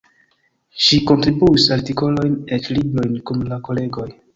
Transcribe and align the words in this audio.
Ŝi 0.85 0.99
kontribuis 1.11 1.67
artikolojn, 1.77 2.41
eĉ 2.61 2.75
librojn 2.79 3.25
kun 3.31 3.51
la 3.55 3.67
kolegoj. 3.71 4.15